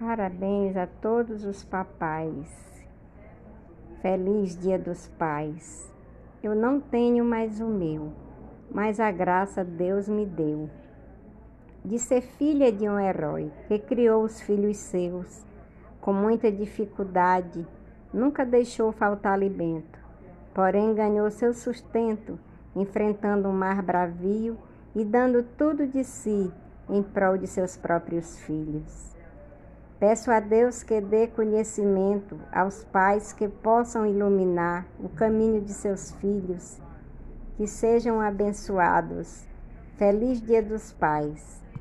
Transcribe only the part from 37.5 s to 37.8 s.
que